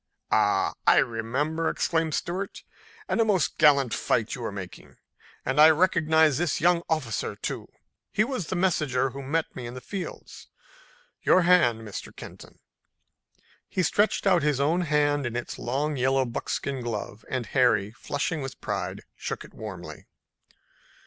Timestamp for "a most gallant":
3.21-3.93